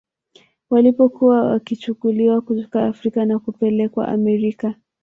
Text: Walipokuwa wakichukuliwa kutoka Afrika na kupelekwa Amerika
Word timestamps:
Walipokuwa 0.69 1.43
wakichukuliwa 1.45 2.41
kutoka 2.41 2.85
Afrika 2.85 3.25
na 3.25 3.39
kupelekwa 3.39 4.07
Amerika 4.07 4.75